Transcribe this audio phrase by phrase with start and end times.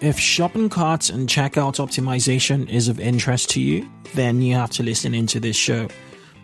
[0.00, 4.84] If shopping carts and checkout optimization is of interest to you, then you have to
[4.84, 5.88] listen into this show.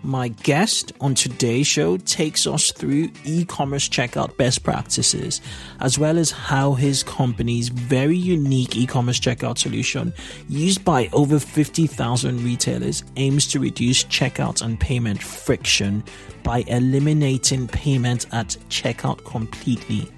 [0.03, 5.41] My guest on today's show takes us through e commerce checkout best practices,
[5.79, 10.13] as well as how his company's very unique e commerce checkout solution,
[10.49, 16.03] used by over 50,000 retailers, aims to reduce checkout and payment friction
[16.43, 20.11] by eliminating payment at checkout completely.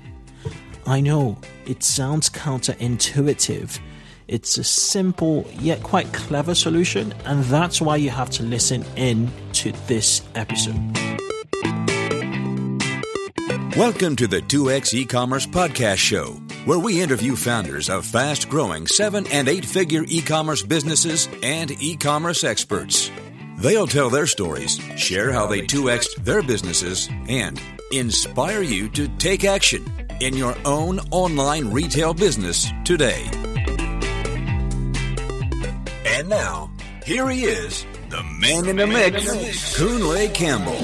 [0.86, 1.36] I know
[1.66, 3.80] it sounds counterintuitive
[4.28, 9.30] it's a simple yet quite clever solution, and that's why you have to listen in
[9.52, 10.74] to this episode.
[13.76, 16.32] Welcome to the 2x e-commerce podcast show,
[16.64, 23.12] where we interview founders of fast-growing 7 and 8-figure e-commerce businesses and e-commerce experts.
[23.58, 27.62] They'll tell their stories, share how they 2x their businesses, and
[27.92, 29.84] inspire you to take action
[30.20, 33.28] in your own online retail business today.
[36.06, 36.70] And now,
[37.04, 40.78] here he is, the man in the mix, Kunle Campbell.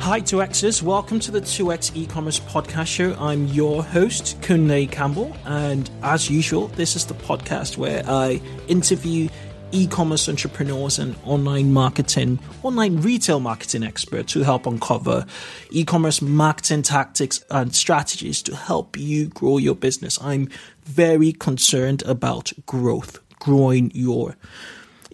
[0.00, 0.82] Hi, 2Xers.
[0.82, 3.14] Welcome to the 2X e-commerce podcast show.
[3.14, 5.36] I'm your host, Kunle Campbell.
[5.44, 9.28] And as usual, this is the podcast where I interview
[9.72, 15.24] e-commerce entrepreneurs and online marketing, online retail marketing experts who help uncover
[15.70, 20.18] e-commerce marketing tactics and strategies to help you grow your business.
[20.22, 20.48] I'm
[20.84, 24.36] very concerned about growth growing your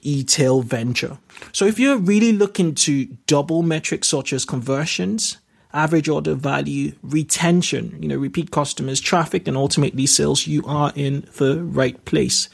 [0.03, 1.19] e-tail venture.
[1.53, 5.39] So if you're really looking to double metrics such as conversions,
[5.73, 11.27] average order value, retention, you know, repeat customers, traffic, and ultimately sales, you are in
[11.37, 12.49] the right place.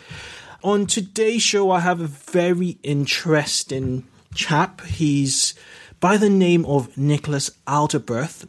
[0.65, 4.81] On today's show, I have a very interesting chap.
[4.83, 5.55] He's
[5.99, 8.47] by the name of Nicholas Adalberth.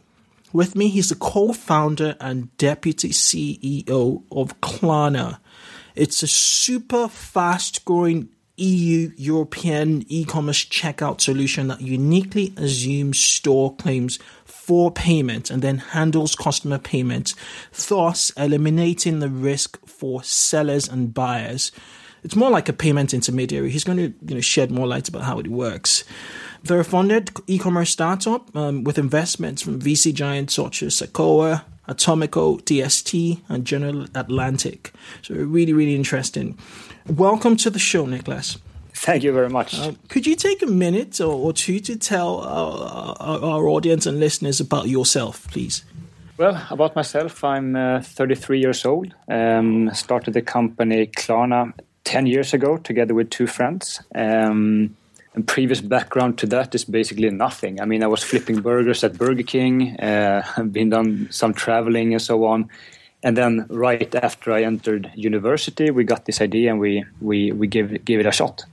[0.51, 5.39] With me, he's the co-founder and deputy CEO of Klarna.
[5.95, 14.19] It's a super fast growing EU European e-commerce checkout solution that uniquely assumes store claims
[14.45, 17.33] for payment and then handles customer payment,
[17.89, 21.71] thus eliminating the risk for sellers and buyers.
[22.23, 23.69] It's more like a payment intermediary.
[23.69, 26.03] He's going to you know, shed more light about how it works.
[26.63, 32.61] They're a funded e-commerce startup um, with investments from VC giants such as Sequoia, Atomico,
[32.61, 34.93] DST, and General Atlantic.
[35.21, 36.57] So really, really interesting.
[37.07, 38.57] Welcome to the show, Nicholas.
[38.93, 39.77] Thank you very much.
[39.77, 44.19] Uh, could you take a minute or, or two to tell our, our, audience and
[44.19, 45.83] listeners about yourself, please?
[46.37, 49.13] Well, about myself, I'm uh, 33 years old.
[49.27, 51.73] Um, started the company Klarna
[52.03, 54.01] 10 years ago together with two friends.
[54.15, 54.95] Um,
[55.35, 57.81] and previous background to that is basically nothing.
[57.81, 59.95] I mean, I was flipping burgers at Burger King.
[59.99, 62.69] Uh, been done some traveling and so on.
[63.23, 67.67] And then right after I entered university, we got this idea and we we we
[67.67, 68.65] give give it a shot.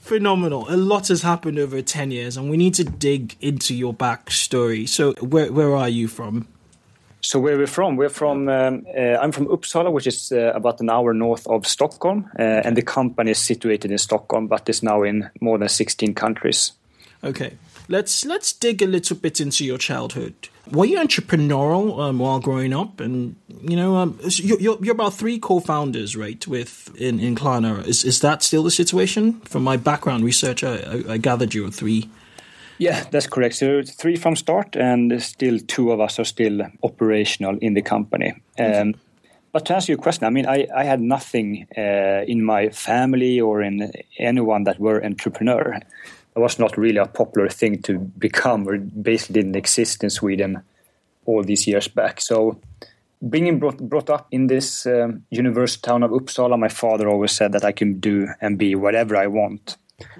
[0.00, 0.66] Phenomenal.
[0.68, 4.88] A lot has happened over ten years, and we need to dig into your backstory.
[4.88, 6.46] So, where where are you from?
[7.26, 7.96] So where we're from?
[7.96, 8.48] We're from.
[8.48, 12.42] Um, uh, I'm from Uppsala, which is uh, about an hour north of Stockholm, uh,
[12.42, 16.70] and the company is situated in Stockholm, but is now in more than 16 countries.
[17.24, 17.54] Okay,
[17.88, 20.34] let's let's dig a little bit into your childhood.
[20.70, 23.00] Were you entrepreneurial um, while growing up?
[23.00, 26.46] And you know, um, you're, you're about three co-founders, right?
[26.46, 29.40] With in in Klarna, is is that still the situation?
[29.40, 32.08] From my background research, I, I, I gathered you were three.
[32.78, 33.54] Yeah, that's correct.
[33.54, 38.34] So three from start, and still two of us are still operational in the company.
[38.58, 38.94] Um,
[39.52, 43.40] but to answer your question, I mean, I, I had nothing uh, in my family
[43.40, 45.74] or in anyone that were entrepreneur.
[45.74, 50.62] It was not really a popular thing to become, or basically didn't exist in Sweden
[51.24, 52.20] all these years back.
[52.20, 52.60] So,
[53.30, 57.52] being brought, brought up in this um, university town of Uppsala, my father always said
[57.52, 59.78] that I can do and be whatever I want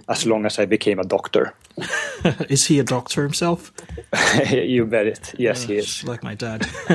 [0.08, 1.54] as long as I became a doctor.
[2.48, 3.72] is he a doctor himself?
[4.50, 5.34] you bet it.
[5.38, 6.04] Yes, uh, he is.
[6.04, 6.64] Like my dad.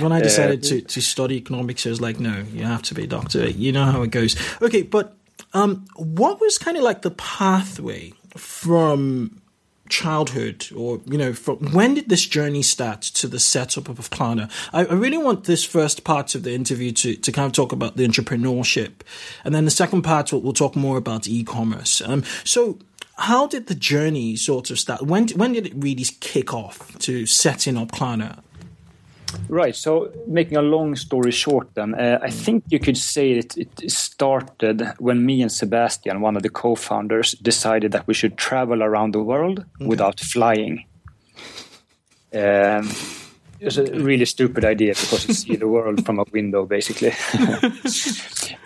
[0.00, 2.94] when I decided uh, to, to study economics, I was like, no, you have to
[2.94, 3.48] be a doctor.
[3.48, 4.36] You know how it goes.
[4.62, 5.16] Okay, but
[5.52, 9.41] um, what was kind of like the pathway from
[9.92, 14.50] childhood or you know from when did this journey start to the setup of Klarna?
[14.72, 17.72] I, I, really want this first part of the interview to, to kind of talk
[17.72, 19.02] about the entrepreneurship.
[19.44, 22.00] And then the second part we'll, we'll talk more about e-commerce.
[22.00, 22.78] Um, so
[23.18, 25.02] how did the journey sort of start?
[25.02, 28.42] When when did it really kick off to setting up Klarna
[29.48, 29.74] Right.
[29.76, 33.90] So, making a long story short, then uh, I think you could say it, it
[33.90, 39.12] started when me and Sebastian, one of the co-founders, decided that we should travel around
[39.12, 39.86] the world okay.
[39.86, 40.84] without flying.
[42.34, 42.88] Um,
[43.62, 47.10] It was a really stupid idea because you see the world from a window, basically.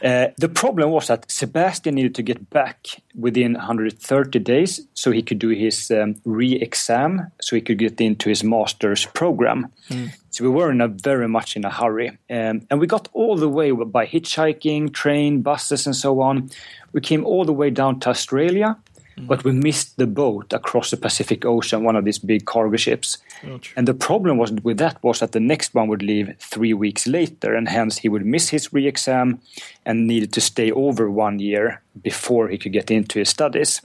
[0.03, 5.21] uh, the problem was that Sebastian needed to get back within 130 days so he
[5.21, 9.71] could do his um, re exam, so he could get into his master's program.
[9.91, 10.17] Mm.
[10.37, 12.09] So we were in a very much in a hurry.
[12.29, 16.51] Um, and we got all the way by hitchhiking, train, buses, and so on.
[16.93, 18.77] We came all the way down to Australia
[19.19, 19.27] Mm.
[19.27, 23.19] But we missed the boat across the Pacific Ocean, one of these big cargo ships.
[23.47, 26.75] Oh, and the problem was with that was that the next one would leave three
[26.75, 29.41] weeks later, and hence he would miss his re-exam
[29.87, 33.81] and needed to stay over one year before he could get into his studies.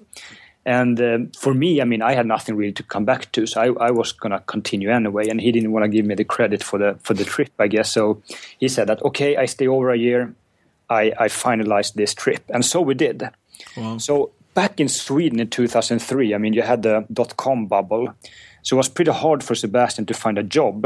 [0.65, 3.61] And um, for me, I mean, I had nothing really to come back to, so
[3.61, 5.27] I, I was going to continue anyway.
[5.27, 7.67] And he didn't want to give me the credit for the for the trip, I
[7.67, 7.91] guess.
[7.91, 8.21] So
[8.59, 10.35] he said that okay, I stay over a year.
[10.89, 13.23] I, I finalized this trip, and so we did.
[13.77, 13.97] Wow.
[13.97, 18.13] So back in Sweden in 2003, I mean, you had the dot com bubble.
[18.61, 20.85] So it was pretty hard for Sebastian to find a job.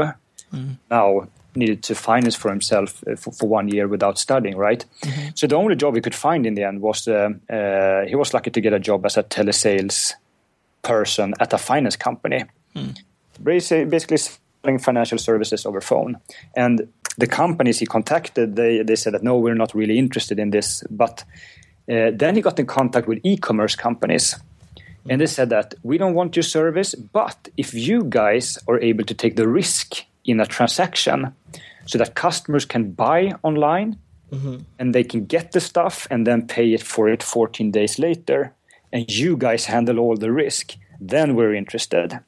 [0.52, 0.78] Mm.
[0.90, 4.84] Now, needed to finance for himself uh, for, for, one year without studying, right?
[5.02, 5.28] Mm-hmm.
[5.34, 8.34] So the only job he could find in the end was uh, uh, he was
[8.34, 10.12] lucky to get a job as a telesales
[10.82, 12.44] person at a finance company.
[12.74, 12.98] Mm.
[13.42, 16.18] Basically, selling financial services over phone.
[16.56, 16.88] And
[17.18, 20.82] the companies he contacted, they, they said that no, we're not really interested in this,
[20.90, 21.24] but
[21.90, 24.36] uh, then he got in contact with e-commerce companies
[25.08, 29.04] and they said that we don't want your service but if you guys are able
[29.04, 31.32] to take the risk in a transaction
[31.86, 33.98] so that customers can buy online
[34.30, 34.58] mm-hmm.
[34.78, 38.52] and they can get the stuff and then pay it for it 14 days later
[38.92, 42.18] and you guys handle all the risk then we're interested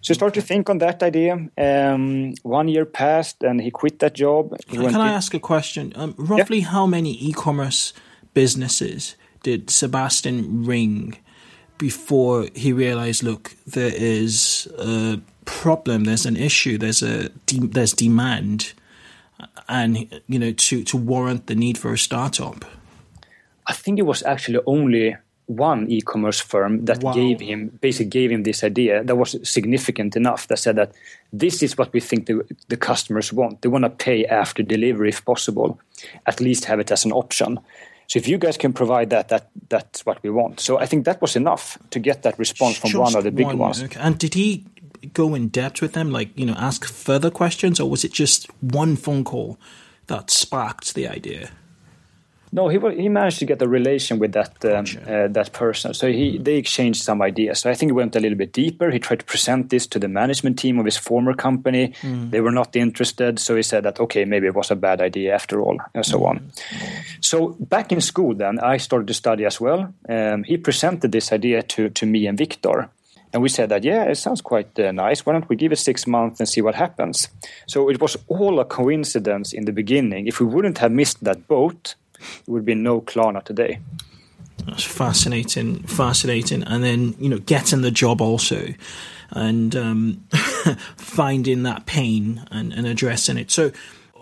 [0.00, 1.48] so start to think on that idea.
[1.58, 4.56] Um, one year passed, and he quit that job.
[4.68, 5.92] Can I ask a question?
[5.96, 6.68] Um, roughly, yeah.
[6.68, 7.92] how many e-commerce
[8.32, 11.18] businesses did Sebastian ring
[11.78, 17.92] before he realized, look, there is a problem, there's an issue, there's a de- there's
[17.92, 18.72] demand,
[19.68, 22.64] and you know to to warrant the need for a startup?
[23.66, 25.16] I think it was actually only
[25.46, 27.12] one e-commerce firm that wow.
[27.12, 30.92] gave him basically gave him this idea that was significant enough that said that
[31.32, 35.08] this is what we think the, the customers want they want to pay after delivery
[35.08, 35.80] if possible
[36.26, 37.58] at least have it as an option
[38.08, 40.60] so if you guys can provide that, that that's what we want.
[40.60, 43.30] So I think that was enough to get that response from Just one of the
[43.30, 43.82] big one, ones.
[43.82, 44.00] Okay.
[44.00, 44.64] And did he
[45.12, 48.48] go in depth with them, like you know, ask further questions, or was it just
[48.60, 49.58] one phone call
[50.06, 51.50] that sparked the idea?
[52.50, 55.24] No, he he managed to get a relation with that um, gotcha.
[55.24, 55.92] uh, that person.
[55.92, 57.60] So he they exchanged some ideas.
[57.60, 58.90] So I think he went a little bit deeper.
[58.90, 61.92] He tried to present this to the management team of his former company.
[62.00, 62.30] Mm.
[62.30, 63.38] They were not interested.
[63.38, 66.20] So he said that okay, maybe it was a bad idea after all, and so
[66.20, 66.28] mm.
[66.28, 66.52] on.
[67.20, 69.92] So back in school, then I started to study as well.
[70.08, 72.88] Um, he presented this idea to to me and Victor.
[73.32, 75.26] And we said that, yeah, it sounds quite uh, nice.
[75.26, 77.28] Why don't we give it six months and see what happens?
[77.66, 80.26] So it was all a coincidence in the beginning.
[80.26, 81.94] If we wouldn't have missed that boat,
[82.46, 83.80] there would be no Klarna today.
[84.66, 86.62] That's fascinating, fascinating.
[86.62, 88.74] And then, you know, getting the job also
[89.30, 90.24] and um,
[90.96, 93.50] finding that pain and, and addressing it.
[93.50, 93.72] So,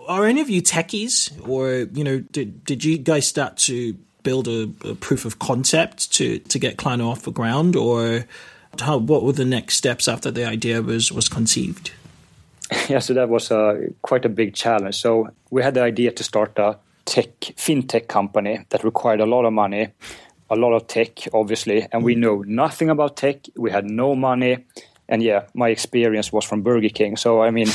[0.07, 3.93] are any of you techies, or, you know, did, did you guys start to
[4.23, 8.25] build a, a proof of concept to, to get Klarna off the ground, or
[8.81, 11.91] how, what were the next steps after the idea was, was conceived?
[12.89, 14.95] Yeah, so that was a, quite a big challenge.
[14.95, 19.45] So we had the idea to start a tech fintech company that required a lot
[19.45, 19.87] of money,
[20.49, 22.19] a lot of tech, obviously, and we mm.
[22.19, 23.47] know nothing about tech.
[23.55, 24.65] We had no money,
[25.07, 27.15] and yeah, my experience was from Burger King.
[27.17, 27.67] So I mean,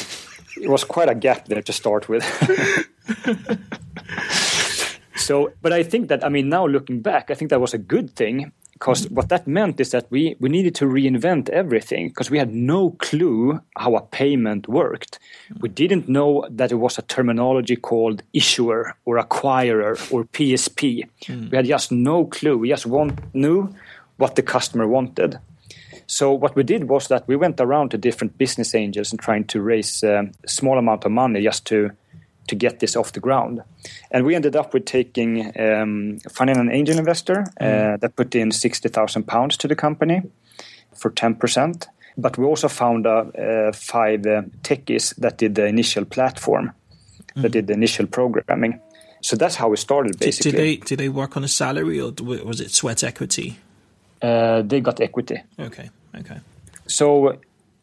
[0.60, 2.22] it was quite a gap there to start with.
[5.16, 7.78] so, but I think that I mean, now looking back, I think that was a
[7.78, 12.32] good thing because what that meant is that we, we needed to reinvent everything because
[12.32, 15.20] we had no clue how a payment worked.
[15.60, 21.04] We didn't know that it was a terminology called issuer or acquirer or PSP.
[21.26, 21.52] Mm.
[21.52, 22.58] We had just no clue.
[22.58, 23.72] We just want, knew
[24.16, 25.38] what the customer wanted.
[26.08, 29.44] So what we did was that we went around to different business angels and trying
[29.44, 31.92] to raise a small amount of money just to
[32.52, 33.62] to get this off the ground.
[34.10, 38.00] And we ended up with taking um, finding an angel investor uh, mm.
[38.00, 40.22] that put in sixty thousand pounds to the company
[40.94, 41.88] for ten percent.
[42.16, 46.72] But we also found uh, uh, five uh, techies that did the initial platform,
[47.34, 47.42] mm.
[47.42, 48.80] that did the initial programming.
[49.20, 50.18] So that's how we started.
[50.18, 52.12] Basically, did, did they did they work on a salary or
[52.44, 53.56] was it sweat equity?
[54.20, 55.42] Uh, they got equity.
[55.58, 55.90] Okay.
[56.14, 56.40] Okay.
[56.86, 57.38] So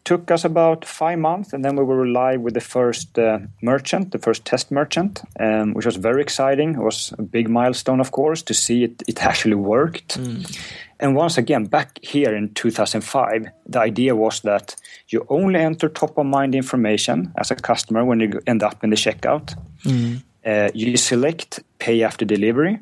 [0.09, 4.11] took us about five months, and then we were live with the first uh, merchant,
[4.11, 6.73] the first test merchant, um, which was very exciting.
[6.73, 10.17] It was a big milestone, of course, to see it, it actually worked.
[10.17, 10.59] Mm.
[10.99, 14.75] And once again, back here in 2005, the idea was that
[15.09, 18.89] you only enter top of mind information as a customer when you end up in
[18.89, 19.55] the checkout.
[19.83, 20.23] Mm.
[20.43, 22.79] Uh, you select pay after delivery.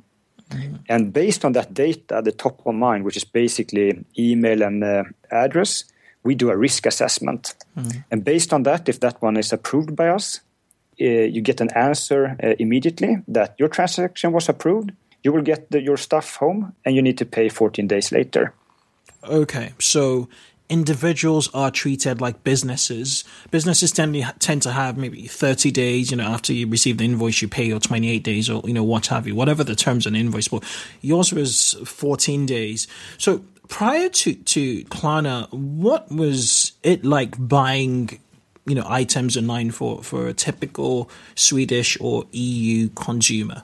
[0.51, 0.79] Mm.
[0.87, 5.03] And based on that data, the top of mind, which is basically email and uh,
[5.29, 5.83] address,
[6.27, 7.55] we do a risk assessment.
[7.75, 8.03] Mm.
[8.11, 10.41] And based on that, if that one is approved by us,
[10.99, 14.91] uh, you get an answer uh, immediately that your transaction was approved
[15.27, 18.53] you will get the, your stuff home and you need to pay 14 days later.
[19.25, 20.29] Okay, so
[20.69, 23.25] individuals are treated like businesses.
[23.51, 27.03] Businesses tend to, tend to have maybe 30 days, you know, after you receive the
[27.03, 30.07] invoice, you pay, or 28 days, or, you know, what have you, whatever the terms
[30.07, 30.47] on invoice.
[30.47, 30.63] But
[31.01, 32.87] yours was 14 days.
[33.17, 38.19] So prior to, to Klarna, what was it like buying
[38.65, 43.63] you know items online for for a typical Swedish or EU consumer?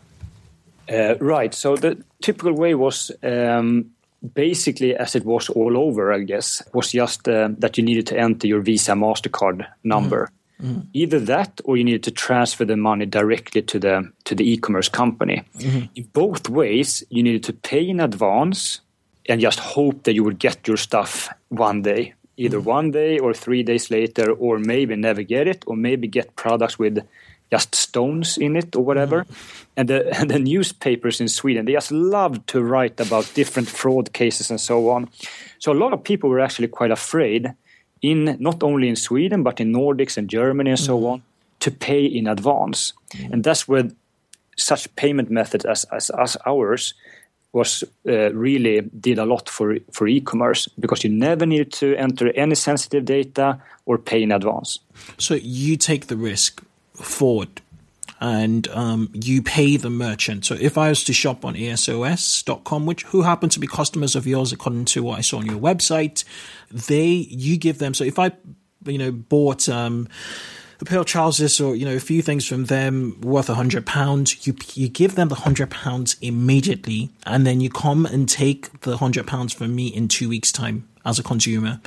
[0.91, 1.53] Uh, right.
[1.53, 3.91] So the typical way was um,
[4.33, 8.17] basically as it was all over, I guess, was just uh, that you needed to
[8.17, 10.25] enter your Visa Mastercard number.
[10.25, 10.31] Mm.
[10.61, 10.87] Mm.
[10.93, 14.87] Either that, or you needed to transfer the money directly to the to the e-commerce
[14.87, 15.43] company.
[15.57, 15.85] Mm-hmm.
[15.95, 18.79] In both ways, you needed to pay in advance
[19.27, 22.65] and just hope that you would get your stuff one day, either mm.
[22.65, 26.77] one day or three days later, or maybe never get it, or maybe get products
[26.77, 26.99] with
[27.51, 29.23] just stones in it or whatever.
[29.23, 29.65] Mm.
[29.77, 34.11] And the, and the newspapers in Sweden, they just love to write about different fraud
[34.13, 35.09] cases and so on.
[35.59, 37.53] So a lot of people were actually quite afraid,
[38.01, 41.11] in not only in Sweden but in Nordics and Germany and so mm.
[41.11, 41.23] on,
[41.61, 42.93] to pay in advance.
[43.11, 43.33] Mm.
[43.33, 43.89] And that's where
[44.57, 46.93] such payment methods as, as, as ours
[47.53, 52.31] was uh, really did a lot for for e-commerce because you never needed to enter
[52.35, 54.79] any sensitive data or pay in advance.
[55.17, 56.61] So you take the risk
[56.93, 57.61] forward
[58.19, 60.45] and um, you pay the merchant.
[60.45, 64.25] So if I was to shop on ASOS.com, which who happen to be customers of
[64.25, 66.23] yours, according to what I saw on your website,
[66.71, 67.93] they you give them.
[67.93, 68.31] So if I
[68.85, 70.07] you know bought um,
[70.85, 74.45] pair of trousers or you know a few things from them worth a hundred pounds,
[74.45, 78.97] you you give them the hundred pounds immediately, and then you come and take the
[78.97, 81.79] hundred pounds from me in two weeks' time as a consumer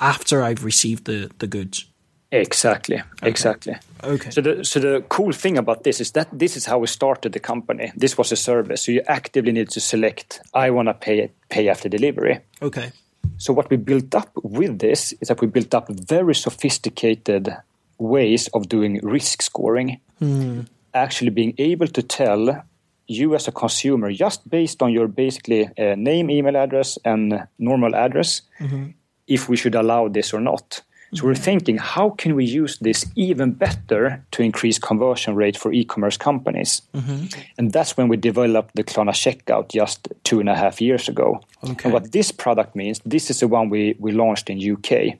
[0.00, 1.86] after I've received the the goods.
[2.32, 3.28] Exactly, okay.
[3.28, 3.74] exactly.
[4.02, 4.30] Okay.
[4.30, 7.32] So the so the cool thing about this is that this is how we started
[7.32, 7.92] the company.
[7.94, 10.40] This was a service, so you actively need to select.
[10.54, 12.40] I want to pay pay after delivery.
[12.60, 12.92] Okay.
[13.36, 17.54] So what we built up with this is that we built up very sophisticated
[17.98, 20.00] ways of doing risk scoring.
[20.18, 20.60] Hmm.
[20.94, 22.64] Actually, being able to tell
[23.06, 27.94] you as a consumer just based on your basically uh, name, email address, and normal
[27.94, 28.90] address, mm-hmm.
[29.26, 30.82] if we should allow this or not.
[31.14, 35.70] So we're thinking, how can we use this even better to increase conversion rate for
[35.70, 36.80] e-commerce companies?
[36.94, 37.26] Mm-hmm.
[37.58, 41.42] And that's when we developed the Klarna checkout just two and a half years ago.
[41.64, 41.84] Okay.
[41.84, 45.18] And what this product means, this is the one we, we launched in UK,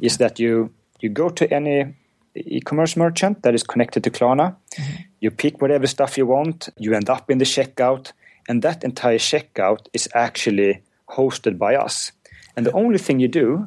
[0.00, 1.94] is that you you go to any
[2.34, 5.02] e-commerce merchant that is connected to Klarna, mm-hmm.
[5.20, 8.12] you pick whatever stuff you want, you end up in the checkout,
[8.48, 12.12] and that entire checkout is actually hosted by us.
[12.56, 13.66] And the only thing you do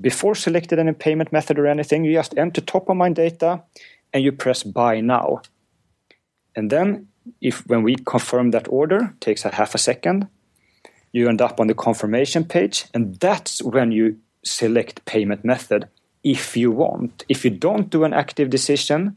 [0.00, 3.62] before selecting any payment method or anything, you just enter top of mind data
[4.12, 5.42] and you press buy now.
[6.54, 7.08] And then
[7.40, 10.28] if when we confirm that order, takes a half a second,
[11.12, 15.88] you end up on the confirmation page, and that's when you select payment method
[16.26, 17.24] if you want.
[17.28, 19.16] If you don't do an active decision,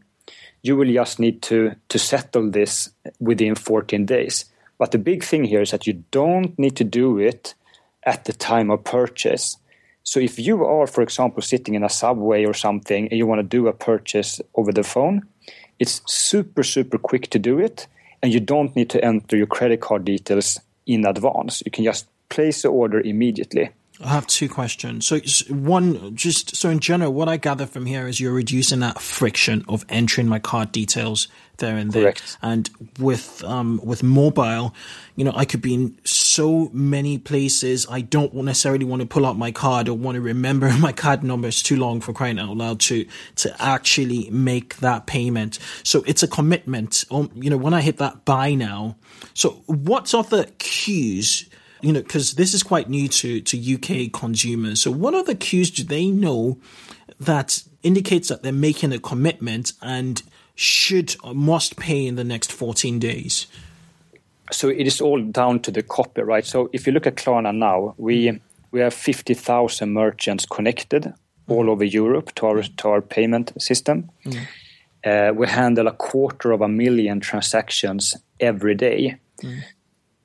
[0.62, 4.46] you will just need to, to settle this within 14 days.
[4.78, 7.56] But the big thing here is that you don't need to do it
[8.04, 9.58] at the time of purchase.
[10.04, 13.40] So if you are, for example, sitting in a subway or something and you want
[13.40, 15.24] to do a purchase over the phone,
[15.80, 17.88] it's super, super quick to do it.
[18.22, 21.64] And you don't need to enter your credit card details in advance.
[21.66, 23.72] You can just place the order immediately.
[24.02, 25.06] I have two questions.
[25.06, 25.20] So,
[25.54, 29.66] one, just so in general, what I gather from here is you're reducing that friction
[29.68, 31.28] of entering my card details
[31.58, 32.04] there and there.
[32.04, 32.38] Correct.
[32.42, 34.74] And with um, with mobile,
[35.18, 37.88] you know, I could be in so many places.
[37.90, 41.22] I don't necessarily want to pull out my card or want to remember my card
[41.22, 41.50] number.
[41.50, 43.06] It's too long for crying out loud to
[43.38, 45.60] to actually make that payment.
[45.84, 47.04] So it's a commitment.
[47.12, 48.96] Um, you know, when I hit that buy now.
[49.34, 51.49] So what are the cues?
[51.82, 54.82] You know, because this is quite new to, to UK consumers.
[54.82, 56.58] So what are the cues do they know
[57.20, 60.22] that indicates that they're making a commitment and
[60.56, 63.48] should or must pay in the next 14 days?
[64.52, 66.46] So it is all down to the copy, right?
[66.46, 68.40] So if you look at Klarna now, we
[68.72, 71.14] we have 50,000 merchants connected
[71.48, 74.10] all over Europe to our to our payment system.
[74.26, 74.48] Mm.
[75.04, 79.18] Uh, we handle a quarter of a million transactions every day.
[79.44, 79.62] Mm.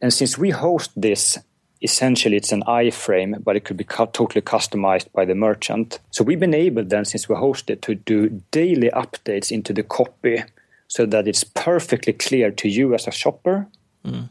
[0.01, 1.39] And since we host this
[1.85, 6.01] essentially it's an iframe, but it could be cu- totally customized by the merchant.
[6.11, 9.83] So we've been able then, since we host it, to do daily updates into the
[9.83, 10.43] copy
[10.89, 13.67] so that it's perfectly clear to you as a shopper
[14.05, 14.29] mm.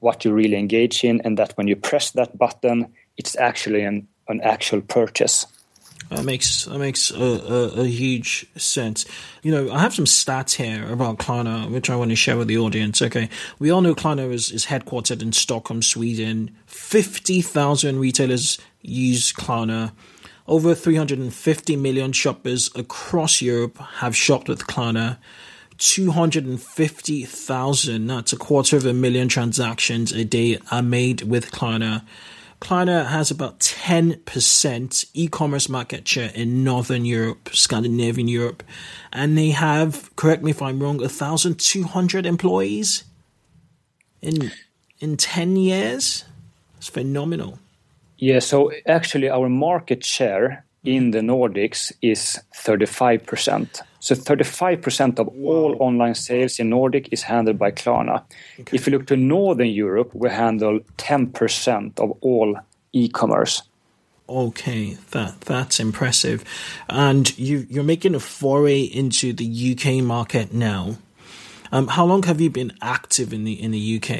[0.00, 4.08] what you really engage in, and that when you press that button, it's actually an,
[4.28, 5.46] an actual purchase.
[6.10, 9.06] That makes that makes a, a, a, huge sense.
[9.42, 12.46] You know, I have some stats here about Klarna, which I want to share with
[12.46, 13.02] the audience.
[13.02, 16.56] Okay, we all know Klarna is, is headquartered in Stockholm, Sweden.
[16.66, 19.92] Fifty thousand retailers use Klarna.
[20.48, 25.18] Over 350 million shoppers across Europe have shopped with Klarna.
[25.78, 32.04] 250,000, that's a quarter of a million transactions a day are made with Klarna.
[32.60, 38.62] Klarna has about 10% e-commerce market share in Northern Europe, Scandinavian Europe,
[39.12, 43.04] and they have, correct me if I'm wrong, 1,200 employees
[44.22, 44.50] in
[44.98, 46.24] in 10 years.
[46.78, 47.58] It's phenomenal.
[48.18, 53.82] Yeah, so actually our market share in the Nordics is 35%.
[53.98, 58.22] So 35% of all online sales in Nordic is handled by Klarna.
[58.60, 58.76] Okay.
[58.76, 62.56] If you look to Northern Europe, we handle 10% of all
[62.92, 63.62] e-commerce.
[64.28, 66.42] Okay, that that's impressive.
[66.88, 70.96] And you you're making a foray into the UK market now.
[71.70, 74.10] Um, how long have you been active in the in the UK?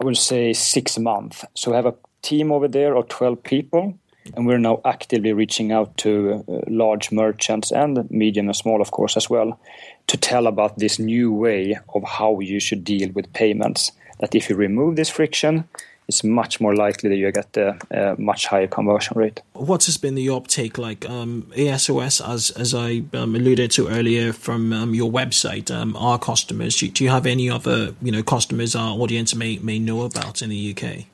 [0.00, 1.44] I would say six months.
[1.54, 3.98] So we have a team over there of 12 people
[4.34, 8.90] and we're now actively reaching out to uh, large merchants and medium and small, of
[8.90, 9.58] course, as well,
[10.06, 13.92] to tell about this new way of how you should deal with payments.
[14.20, 15.68] That if you remove this friction,
[16.10, 19.40] it's much more likely that you get a, a much higher conversion rate.
[19.52, 21.08] What has been the uptake like?
[21.08, 26.18] Um, ASOS, as as I um, alluded to earlier from um, your website, um, our
[26.18, 26.76] customers.
[26.76, 30.42] Do, do, you have any other you know customers our audience may may know about
[30.42, 31.06] in the UK?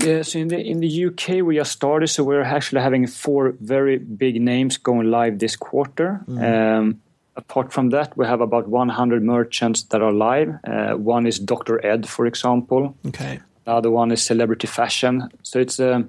[0.00, 3.98] Yes, in the in the UK we just started, so we're actually having four very
[3.98, 6.20] big names going live this quarter.
[6.28, 6.78] Mm.
[6.78, 7.00] Um,
[7.36, 10.58] apart from that, we have about 100 merchants that are live.
[10.64, 11.84] Uh, one is Dr.
[11.84, 12.94] Ed, for example.
[13.06, 13.40] Okay.
[13.64, 15.28] The other one is Celebrity Fashion.
[15.42, 16.02] So it's uh,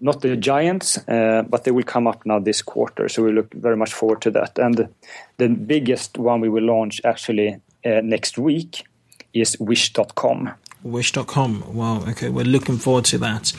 [0.00, 3.08] not the giants, uh, but they will come up now this quarter.
[3.08, 4.58] So we look very much forward to that.
[4.58, 4.88] And
[5.38, 8.84] the biggest one we will launch actually uh, next week
[9.32, 10.52] is Wish.com.
[10.82, 11.74] Wish.com.
[11.74, 12.02] Wow.
[12.08, 13.52] Okay, we're looking forward to that.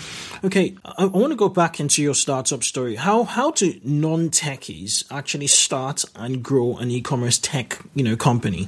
[0.44, 2.96] Okay, I, I want to go back into your startup story.
[2.96, 8.68] How how do non techies actually start and grow an e-commerce tech you know company?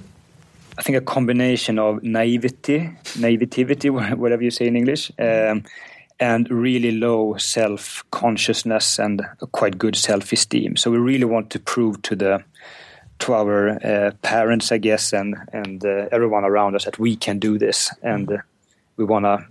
[0.78, 5.64] I think a combination of naivety, naivety, whatever you say in English, um,
[6.20, 10.78] and really low self consciousness and quite good self esteem.
[10.78, 12.44] So we really want to prove to the
[13.20, 17.40] to our uh, parents, I guess, and and uh, everyone around us that we can
[17.40, 18.38] do this, and uh,
[18.98, 19.46] we want to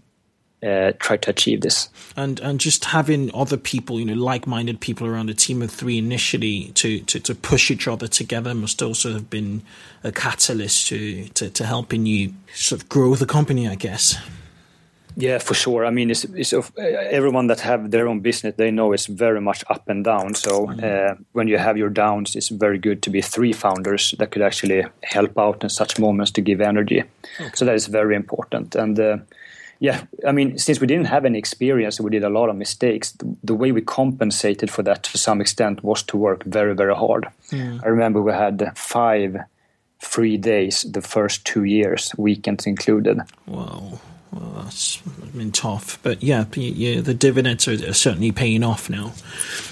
[0.65, 1.89] uh, try to achieve this.
[2.17, 5.99] And and just having other people, you know, like-minded people around a team of three
[5.99, 9.63] initially to, to, to push each other together must also have been
[10.03, 14.17] a catalyst to, to, to helping you sort of grow the company, I guess.
[15.17, 15.87] Yeah, for sure.
[15.87, 19.65] I mean, it's, it's everyone that have their own business, they know it's very much
[19.71, 20.35] up and down.
[20.35, 24.31] So uh, when you have your downs, it's very good to be three founders that
[24.31, 27.05] could actually help out in such moments to give energy.
[27.41, 27.51] Okay.
[27.55, 28.75] So that is very important.
[28.75, 29.19] And uh,
[29.79, 33.13] yeah, I mean, since we didn't have any experience, we did a lot of mistakes.
[33.13, 36.95] The, the, way we compensated for that to some extent was to work very, very
[36.95, 37.29] hard.
[37.51, 37.85] Mm.
[37.85, 39.37] I remember we had five
[39.99, 43.21] free days the first two years, weekends included.
[43.47, 44.01] Wow.
[44.35, 44.97] Well, that's
[45.37, 49.13] been tough, but yeah, yeah, the dividends are, certainly paying off now.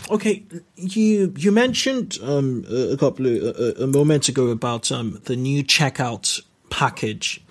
[0.09, 0.44] Okay,
[0.77, 5.64] you you mentioned um, a couple of, a, a moment ago about um, the new
[5.64, 7.42] checkout package.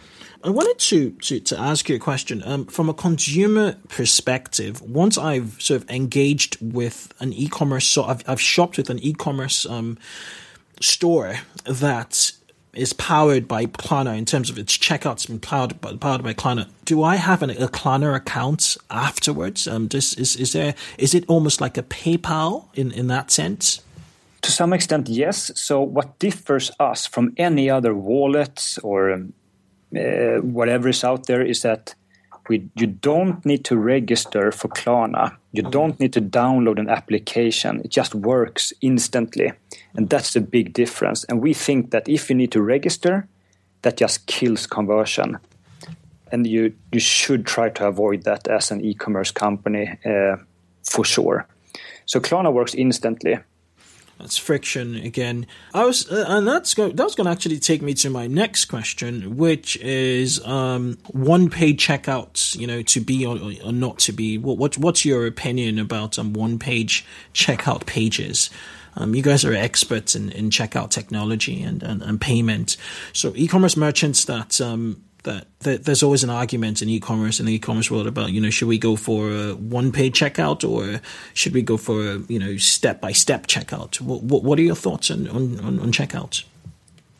[0.43, 2.41] I wanted to, to, to ask you a question.
[2.43, 8.28] Um, from a consumer perspective, once I've sort of engaged with an e-commerce, so I've,
[8.28, 10.00] I've shopped with an e-commerce um,
[10.80, 12.32] store that
[12.73, 16.69] is powered by Klarna in terms of its checkouts been powered by, powered by Klarna.
[16.86, 19.67] Do I have an, a Klarna account afterwards?
[19.67, 23.81] Um, this, is is there is it almost like a PayPal in in that sense?
[24.41, 25.51] To some extent, yes.
[25.55, 29.34] So what differs us from any other wallet or um,
[29.95, 31.93] uh, whatever is out there is that
[32.51, 35.37] we, you don't need to register for Klarna.
[35.53, 35.71] You mm-hmm.
[35.71, 37.79] don't need to download an application.
[37.85, 39.53] It just works instantly.
[39.95, 41.23] And that's the big difference.
[41.29, 43.25] And we think that if you need to register,
[43.83, 45.39] that just kills conversion.
[46.31, 50.35] And you, you should try to avoid that as an e commerce company uh,
[50.83, 51.47] for sure.
[52.05, 53.39] So Klarna works instantly.
[54.21, 55.47] That's friction again.
[55.73, 58.65] I was, uh, and that's go, that's going to actually take me to my next
[58.65, 62.55] question, which is um, one-page checkouts.
[62.55, 64.38] You know, to be or, or not to be.
[64.38, 67.03] What, what, what's your opinion about um, one-page
[67.34, 68.51] checkout pages?
[68.95, 72.77] Um, you guys are experts in, in checkout technology and, and, and payment.
[73.13, 77.53] So e-commerce merchants that um, that, that, there's always an argument in e-commerce in the
[77.53, 81.01] e-commerce world about you know should we go for a one-page checkout or
[81.34, 84.01] should we go for a you know step-by-step checkout?
[84.01, 86.43] What, what, what are your thoughts on on, on, on checkout?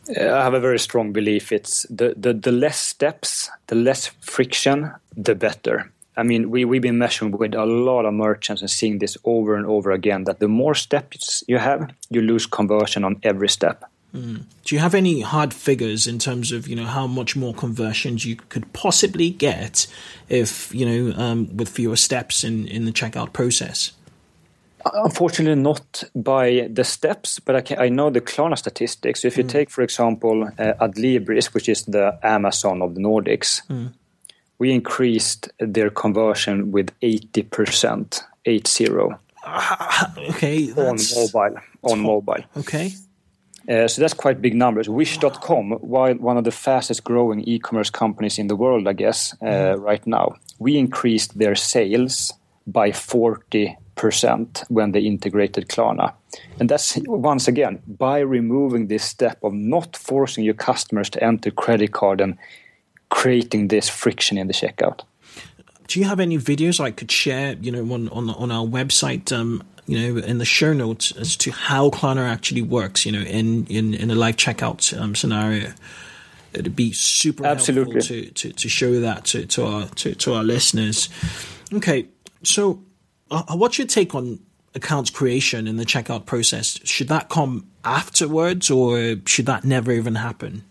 [0.08, 1.52] Uh, I have a very strong belief.
[1.52, 5.92] It's the, the, the less steps, the less friction, the better.
[6.16, 9.54] I mean, we, we've been measuring with a lot of merchants and seeing this over
[9.54, 13.84] and over again that the more steps you have, you lose conversion on every step.
[14.14, 14.44] Mm.
[14.64, 18.24] Do you have any hard figures in terms of you know how much more conversions
[18.24, 19.86] you could possibly get
[20.28, 23.92] if you know um, with fewer steps in in the checkout process?
[24.84, 29.22] Unfortunately, not by the steps, but I, can, I know the Klarna statistics.
[29.22, 29.48] So if you mm.
[29.48, 33.92] take, for example, uh, Adlibris, which is the Amazon of the Nordics, mm.
[34.58, 39.20] we increased their conversion with eighty percent, eight zero.
[39.44, 41.56] Uh, okay, on mobile.
[41.82, 42.44] On mobile.
[42.56, 42.92] Okay.
[43.68, 44.88] Uh, so that's quite big numbers.
[44.88, 49.44] Wish.com, while one of the fastest growing e-commerce companies in the world, I guess, uh,
[49.44, 49.80] mm.
[49.80, 52.32] right now, we increased their sales
[52.66, 53.76] by 40%
[54.68, 56.12] when they integrated Klarna.
[56.58, 61.50] And that's once again by removing this step of not forcing your customers to enter
[61.50, 62.38] credit card and
[63.10, 65.02] creating this friction in the checkout.
[65.88, 69.30] Do you have any videos I could share, you know, on on, on our website
[69.32, 73.20] um, you know, in the show notes as to how Klarna actually works, you know,
[73.20, 75.72] in, in, in a live checkout um, scenario.
[76.52, 77.94] It'd be super Absolutely.
[77.94, 81.08] helpful to, to, to show that to, to our to, to our listeners.
[81.72, 82.06] Okay,
[82.42, 82.82] so
[83.30, 84.38] uh, what's your take on
[84.74, 86.78] accounts creation in the checkout process?
[86.84, 90.62] Should that come afterwards, or should that never even happen?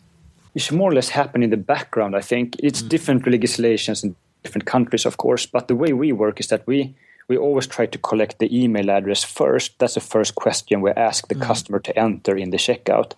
[0.53, 2.15] It should more or less happen in the background.
[2.15, 2.89] I think it's mm.
[2.89, 6.95] different legislations in different countries, of course, but the way we work is that we
[7.31, 9.79] we always try to collect the email address first.
[9.79, 11.47] That's the first question we ask the mm.
[11.47, 13.13] customer to enter in the checkout.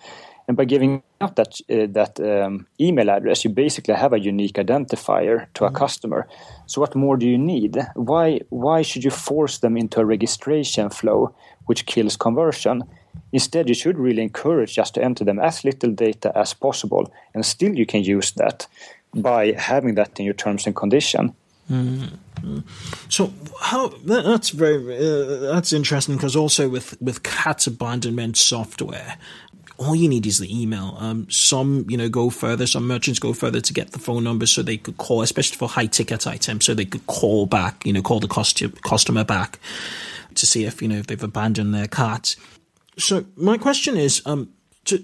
[0.47, 4.57] And by giving out that uh, that um, email address, you basically have a unique
[4.65, 5.75] identifier to a mm.
[5.75, 6.27] customer.
[6.67, 7.73] So what more do you need?
[7.95, 11.33] Why why should you force them into a registration flow
[11.67, 12.83] which kills conversion?
[13.31, 17.45] Instead, you should really encourage just to enter them as little data as possible, and
[17.45, 18.67] still you can use that
[19.15, 21.33] by having that in your terms and condition.
[23.09, 29.17] So how that's very uh, that's interesting because also with with cart abandonment software,
[29.77, 30.95] all you need is the email.
[30.99, 32.67] Um, some you know go further.
[32.67, 35.69] Some merchants go further to get the phone number so they could call, especially for
[35.69, 37.85] high ticket items, so they could call back.
[37.85, 39.59] You know, call the customer back
[40.35, 42.35] to see if you know if they've abandoned their cart.
[42.97, 44.49] So my question is, um,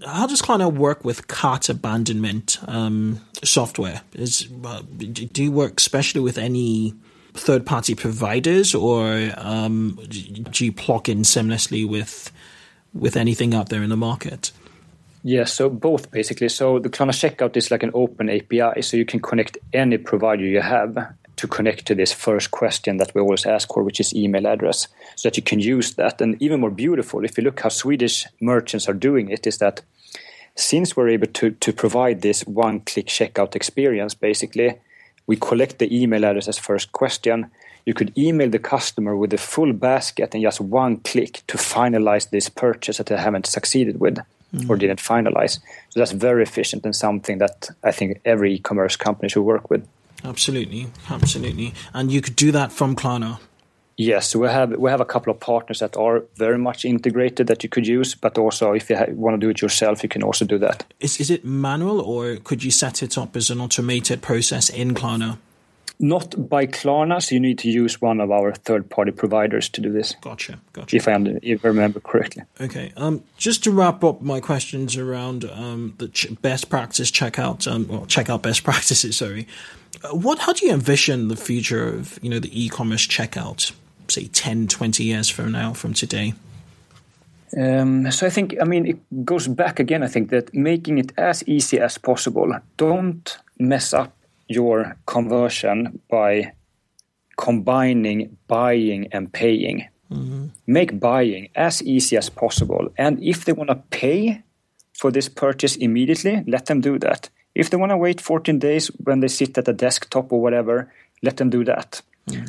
[0.06, 4.02] how does Klarna work with cart abandonment um, software?
[4.14, 6.94] Is uh, do you work especially with any
[7.34, 12.32] third party providers, or um, do you plug in seamlessly with
[12.94, 14.52] with anything out there in the market?
[15.24, 16.50] Yes, so both basically.
[16.50, 20.44] So the Klarna checkout is like an open API, so you can connect any provider
[20.44, 24.14] you have to connect to this first question that we always ask for, which is
[24.14, 26.22] email address, so that you can use that.
[26.22, 29.82] And even more beautiful, if you look how Swedish merchants are doing it, is that
[30.56, 34.76] since we're able to, to provide this one click checkout experience, basically,
[35.28, 37.50] we collect the email address as first question.
[37.86, 42.30] You could email the customer with the full basket and just one click to finalize
[42.30, 44.18] this purchase that they haven't succeeded with
[44.54, 44.70] mm.
[44.70, 45.60] or didn't finalize.
[45.90, 49.70] So that's very efficient and something that I think every e commerce company should work
[49.70, 49.88] with.
[50.24, 53.40] Absolutely, absolutely, and you could do that from Klarna.
[54.00, 57.64] Yes, we have we have a couple of partners that are very much integrated that
[57.64, 60.46] you could use, but also if you want to do it yourself, you can also
[60.46, 60.86] do that.
[61.02, 64.94] Is is it manual or could you set it up as an automated process in
[64.94, 65.38] Klarna?
[66.02, 69.92] Not by Klarna, so you need to use one of our third-party providers to do
[69.92, 70.16] this.
[70.22, 70.96] Gotcha, gotcha.
[70.96, 72.44] If I, if I remember correctly.
[72.62, 72.94] Okay.
[72.96, 77.86] Um, just to wrap up my questions around um, the ch- best practice checkout, um,
[77.90, 79.18] well, checkout best practices.
[79.18, 79.46] Sorry.
[80.04, 80.40] Uh, what?
[80.40, 83.72] How do you envision the future of you know the e-commerce checkout?
[84.08, 86.34] Say 10, 20 years from now, from today.
[87.58, 90.04] Um, so I think, I mean, it goes back again.
[90.04, 92.52] I think that making it as easy as possible.
[92.78, 94.16] Don't mess up
[94.48, 96.54] your conversion by
[97.38, 99.88] combining buying and paying.
[100.12, 100.48] Mm-hmm.
[100.68, 102.90] Make buying as easy as possible.
[102.98, 104.44] And if they want to pay
[104.94, 107.30] for this purchase immediately, let them do that.
[107.60, 110.92] If they want to wait 14 days when they sit at a desktop or whatever,
[111.22, 112.02] let them do that.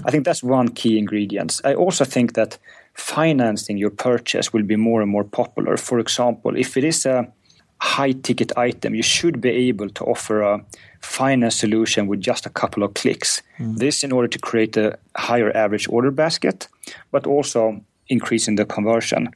[0.04, 1.60] I think that's one key ingredient.
[1.64, 2.58] I also think that
[2.94, 5.76] financing your purchase will be more and more popular.
[5.76, 7.32] For example, if it is a
[7.80, 10.64] high ticket item, you should be able to offer a
[11.00, 13.42] finance solution with just a couple of clicks.
[13.58, 13.78] Mm.
[13.78, 16.68] This in order to create a higher average order basket,
[17.10, 19.30] but also increasing the conversion.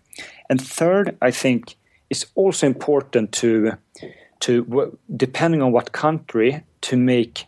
[0.51, 1.77] And third, I think
[2.11, 3.73] it's also important to
[4.45, 7.47] to depending on what country to make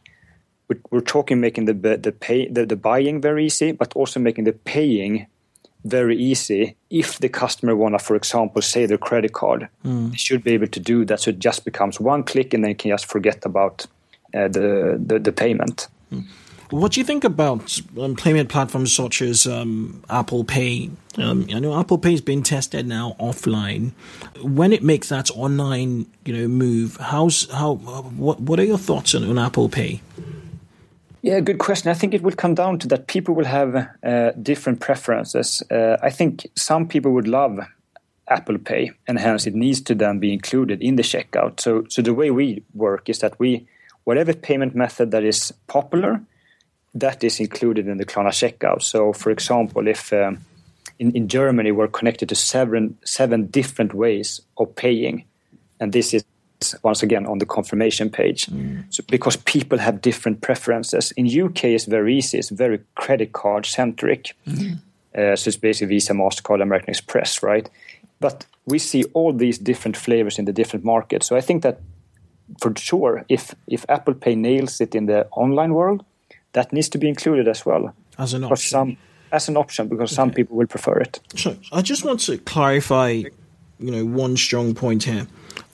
[0.91, 4.53] we're talking making the the pay the, the buying very easy, but also making the
[4.53, 5.27] paying
[5.85, 6.75] very easy.
[6.91, 10.11] If the customer wanna, for example, say their credit card, mm.
[10.11, 11.21] they should be able to do that.
[11.21, 13.87] So it just becomes one click, and then you can just forget about
[14.35, 15.89] uh, the, the, the payment.
[16.13, 16.25] Mm.
[16.71, 20.91] What do you think about um, payment platforms such as um, Apple Pay?
[21.17, 23.93] Um, I know Apple Pay has been tested now offline.
[24.43, 29.15] When it makes that online, you know, move, how's how what what are your thoughts
[29.15, 30.01] on, on Apple Pay?
[31.23, 31.91] Yeah, good question.
[31.91, 35.63] I think it would come down to that people will have uh, different preferences.
[35.71, 37.61] Uh, I think some people would love
[38.29, 41.61] Apple Pay, and hence it needs to then be included in the checkout.
[41.61, 43.67] So, so the way we work is that we,
[44.05, 46.21] whatever payment method that is popular,
[47.01, 48.83] that is included in the Klarna checkout.
[48.83, 50.39] So, for example, if um,
[50.99, 55.25] in, in Germany we're connected to seven seven different ways of paying,
[55.81, 56.25] and this is
[56.83, 58.83] once again on the confirmation page mm.
[58.89, 63.67] so because people have different preferences in uk it's very easy it's very credit card
[63.67, 64.79] centric mm.
[65.15, 67.69] uh, so it's basically visa mastercard american express right
[68.21, 71.79] but we see all these different flavors in the different markets so i think that
[72.59, 76.05] for sure if if apple pay nails it in the online world
[76.53, 78.97] that needs to be included as well as an option some,
[79.33, 80.17] as an option because okay.
[80.17, 84.75] some people will prefer it so i just want to clarify you know one strong
[84.75, 85.27] point here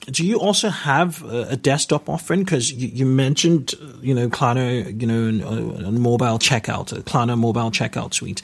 [0.07, 2.43] do you also have a, desktop offering?
[2.43, 7.37] Because you, you, mentioned, you know, Klarna, you know, a, a mobile checkout, a Klarna
[7.37, 8.41] mobile checkout suite.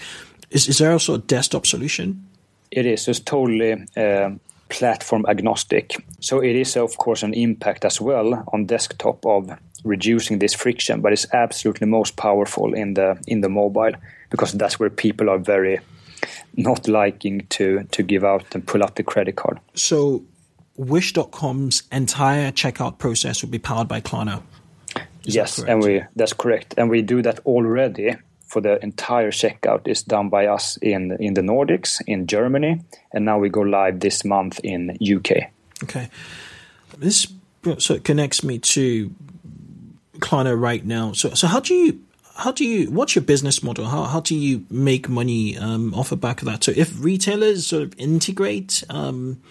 [0.51, 2.25] Is, is there also a desktop solution?
[2.71, 3.07] It is.
[3.07, 4.31] It's totally uh,
[4.69, 6.03] platform agnostic.
[6.19, 9.51] So it is, of course, an impact as well on desktop of
[9.83, 13.93] reducing this friction, but it's absolutely most powerful in the in the mobile
[14.29, 15.79] because that's where people are very
[16.55, 19.59] not liking to to give out and pull up the credit card.
[19.73, 20.23] So
[20.79, 24.41] Wish.com's entire checkout process will be powered by Klarna.
[25.25, 28.15] Is yes, and we that's correct, and we do that already.
[28.47, 33.25] For the entire checkout is done by us in in the Nordics, in Germany, and
[33.25, 35.51] now we go live this month in UK.
[35.83, 36.09] Okay,
[36.97, 37.27] this
[37.77, 39.13] so it connects me to
[40.19, 41.13] Klarna right now.
[41.13, 41.99] So so how do you
[42.35, 46.09] how do you what's your business model how, how do you make money um, off
[46.09, 49.41] the back of that so if retailers sort of integrate um,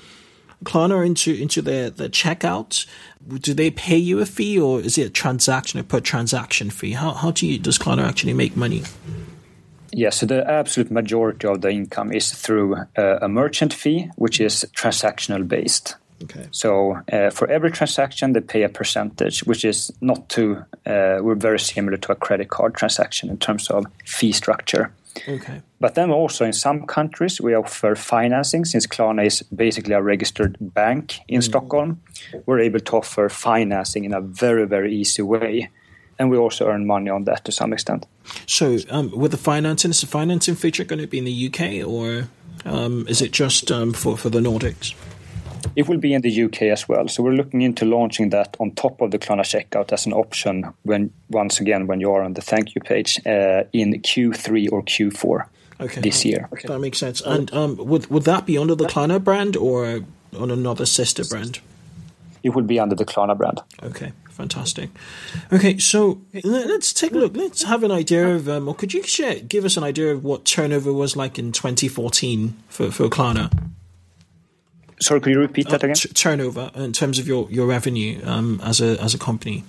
[0.64, 2.86] Klarna into into their, their checkout?
[3.28, 6.92] Do they pay you a fee, or is it a transaction, a per transaction fee?
[6.92, 8.82] How how do you does Klarna actually make money?
[9.92, 14.40] Yes, so the absolute majority of the income is through uh, a merchant fee, which
[14.40, 15.96] is transactional based.
[16.24, 16.48] Okay.
[16.50, 20.64] So uh, for every transaction, they pay a percentage, which is not too.
[20.84, 24.92] Uh, we're very similar to a credit card transaction in terms of fee structure.
[25.28, 25.62] Okay.
[25.80, 30.56] But then also in some countries we offer financing since Klarna is basically a registered
[30.60, 31.44] bank in mm.
[31.44, 32.00] Stockholm.
[32.46, 35.70] We're able to offer financing in a very very easy way.
[36.20, 38.04] And we also earn money on that to some extent.
[38.44, 41.86] So, um, with the financing, is the financing feature going to be in the UK
[41.88, 42.28] or
[42.64, 44.94] um, is it just um, for, for the Nordics?
[45.76, 47.08] It will be in the UK as well.
[47.08, 50.72] So we're looking into launching that on top of the Klarna checkout as an option
[50.82, 54.82] when once again when you are on the thank you page uh, in Q3 or
[54.82, 55.46] Q4
[55.80, 56.00] okay.
[56.00, 56.48] this year.
[56.52, 56.68] Okay.
[56.68, 57.20] That makes sense.
[57.20, 60.00] And um, would would that be under the Klarna brand or
[60.36, 61.60] on another sister brand?
[62.42, 63.60] It will be under the Klarna brand.
[63.82, 64.90] Okay, fantastic.
[65.52, 67.36] Okay, so let's take a look.
[67.36, 70.24] Let's have an idea of, um, or could you share, give us an idea of
[70.24, 73.52] what turnover was like in 2014 for, for Klarna?
[75.00, 75.96] Sorry, could you repeat that uh, again?
[76.14, 79.64] Turnover in terms of your your revenue um, as a as a company.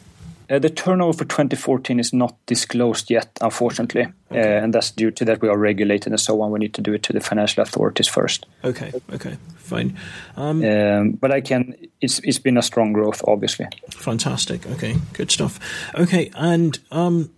[0.49, 4.41] Uh, the turnover for 2014 is not disclosed yet, unfortunately, okay.
[4.41, 6.49] uh, and that's due to that we are regulated and so on.
[6.49, 8.47] We need to do it to the financial authorities first.
[8.63, 9.95] Okay, okay, fine.
[10.35, 11.75] Um, um, but I can.
[12.01, 13.67] It's it's been a strong growth, obviously.
[13.91, 14.65] Fantastic.
[14.65, 15.59] Okay, good stuff.
[15.93, 17.29] Okay, and um,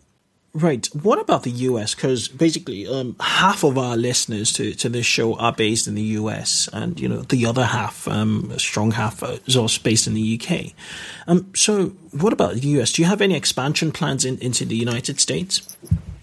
[0.54, 0.86] Right.
[0.88, 1.96] What about the US?
[1.96, 6.02] Because basically, um, half of our listeners to, to this show are based in the
[6.20, 10.08] US, and you know the other half, um, a strong half, uh, is also based
[10.08, 10.74] in the UK.
[11.26, 12.92] Um, so, what about the US?
[12.92, 15.78] Do you have any expansion plans in, into the United States?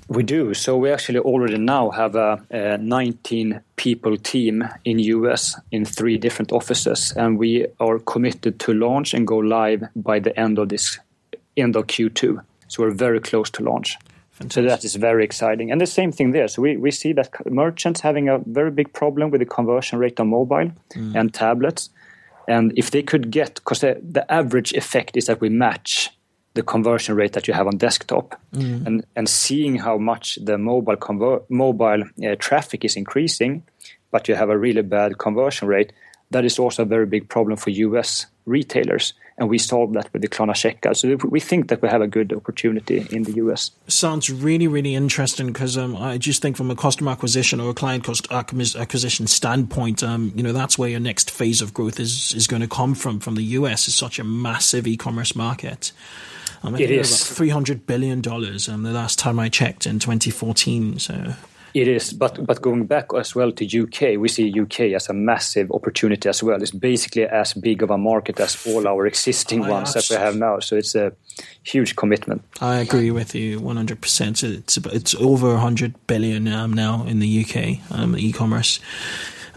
[0.09, 0.55] We do.
[0.55, 6.19] So we actually already now have a, a 19 people team in US in three
[6.19, 10.69] different offices, and we are committed to launch and go live by the end of
[10.69, 10.99] this
[11.57, 12.43] end of Q2.
[12.69, 13.97] So we're very close to launch.
[14.39, 14.53] Fantastic.
[14.53, 15.73] So that is very exciting.
[15.73, 16.47] And the same thing there.
[16.47, 20.21] So we, we see that merchants having a very big problem with the conversion rate
[20.21, 21.15] on mobile mm.
[21.15, 21.91] and tablets.
[22.47, 26.11] And if they could get, because the, the average effect is that we match
[26.55, 28.87] the conversion rate that you have on desktop mm.
[28.87, 33.65] and, and seeing how much the mobile conver- mobile uh, traffic is increasing,
[34.13, 35.93] but you have a really bad conversion rate,
[36.31, 40.23] that is also a very big problem for US retailers and we solved that with
[40.23, 40.97] the Klarna checkout.
[40.97, 43.71] So we think that we have a good opportunity in the US.
[43.87, 47.75] Sounds really, really interesting because um, I just think from a customer acquisition or a
[47.75, 52.35] client cost acquisition standpoint, um, you know, that's where your next phase of growth is
[52.35, 53.21] is going to come from.
[53.21, 55.93] From the US, is such a massive e-commerce market.
[56.63, 58.69] Um, it is three hundred billion dollars.
[58.69, 60.99] Um, the last time I checked in 2014.
[60.99, 61.35] So
[61.81, 65.13] it is, but but going back as well to UK, we see UK as a
[65.13, 66.63] massive opportunity as well.
[66.63, 70.17] It's basically as big of a market as all our existing I ones that we
[70.17, 70.61] have now.
[70.61, 71.13] So it's a
[71.63, 72.43] huge commitment.
[72.61, 74.43] I agree with you 100%.
[74.43, 78.81] It's it's over 100 billion um, now in the UK um, e-commerce.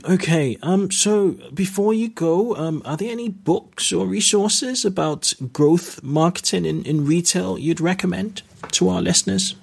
[0.09, 6.01] Okay, um, so before you go, um, are there any books or resources about growth
[6.01, 9.55] marketing in, in retail you'd recommend to our listeners?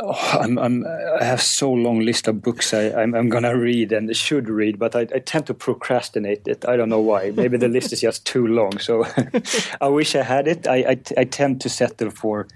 [0.00, 3.56] Oh, I'm, I'm, i have so long list of books I, am I'm, I'm gonna
[3.56, 6.64] read and should read, but I, I, tend to procrastinate it.
[6.68, 7.32] I don't know why.
[7.32, 8.78] Maybe the list is just too long.
[8.78, 9.04] So
[9.80, 10.68] I wish I had it.
[10.68, 12.46] I, I, I tend to settle for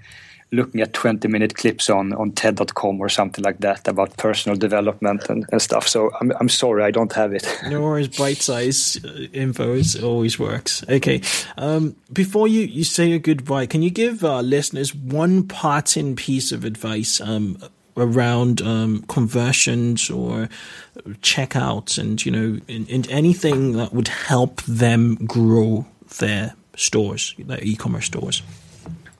[0.53, 5.27] looking at 20 minute clips on, on TED.com or something like that about personal development
[5.29, 5.87] and, and stuff.
[5.87, 7.45] So I'm, I'm sorry, I don't have it.
[7.67, 10.83] no worries, bite size uh, info is, always works.
[10.87, 11.21] Okay.
[11.57, 16.51] Um, before you, you say a goodbye, can you give our listeners one parting piece
[16.51, 17.57] of advice um,
[17.97, 20.49] around um, conversions or
[21.21, 25.85] checkouts and, you know, in, in anything that would help them grow
[26.19, 28.43] their stores, their e-commerce stores?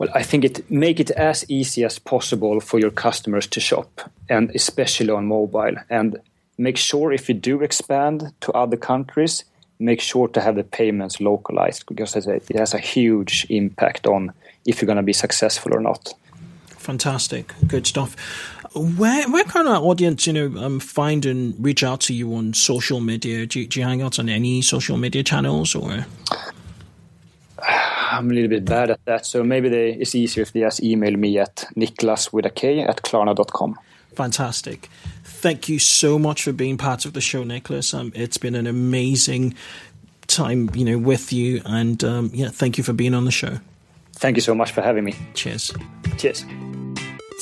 [0.03, 4.01] Well, I think it make it as easy as possible for your customers to shop,
[4.27, 5.75] and especially on mobile.
[5.89, 6.19] And
[6.57, 9.45] make sure if you do expand to other countries,
[9.79, 14.33] make sure to have the payments localized because it has a huge impact on
[14.65, 16.13] if you're going to be successful or not.
[16.67, 18.17] Fantastic, good stuff.
[18.75, 22.53] Where where can our audience, you know, um, find and reach out to you on
[22.53, 23.45] social media?
[23.45, 26.05] Do do you hang out on any social media channels or?
[28.17, 29.25] I'm a little bit bad at that.
[29.25, 32.81] So maybe they, it's easier if they just email me at niklas with a K
[32.81, 33.77] at klarna.com.
[34.15, 34.89] Fantastic.
[35.23, 37.93] Thank you so much for being part of the show, Nicholas.
[37.93, 39.55] Um, it's been an amazing
[40.27, 41.61] time, you know, with you.
[41.65, 43.59] And um, yeah, thank you for being on the show.
[44.13, 45.15] Thank you so much for having me.
[45.33, 45.73] Cheers.
[46.17, 46.45] Cheers.